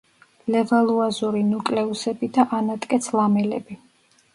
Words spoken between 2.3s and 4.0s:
და ანატკეც-ლამელები.